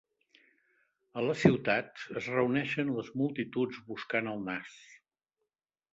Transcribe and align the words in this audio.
A 1.19 1.25
la 1.25 1.35
ciutat, 1.41 2.01
es 2.21 2.31
reuneixen 2.37 2.91
les 2.97 3.13
multituds 3.23 3.83
buscant 3.91 4.31
el 4.33 4.45
nas. 4.51 4.73